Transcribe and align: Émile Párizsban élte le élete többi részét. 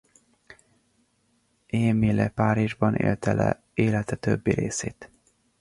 Émile 1.79 2.31
Párizsban 2.35 2.95
élte 2.95 3.27
le 3.33 3.55
élete 3.77 4.15
többi 4.19 4.51
részét. 4.51 5.09